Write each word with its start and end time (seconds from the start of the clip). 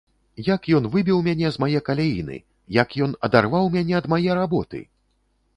Як 0.45 0.63
ён 0.77 0.87
выбіў 0.95 1.19
мяне 1.27 1.51
з 1.57 1.61
мае 1.65 1.79
каляіны, 1.89 2.39
як 2.81 2.97
ён 3.07 3.11
адарваў 3.29 3.71
мяне 3.77 3.93
ад 4.01 4.05
мае 4.15 4.31
работы! 4.41 4.83